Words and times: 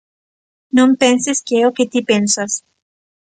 Non 0.77 0.89
penses 1.01 1.37
que 1.45 1.55
é 1.61 1.63
o 1.69 1.75
que 1.77 1.89
ti 1.91 2.01
pensas. 2.11 2.51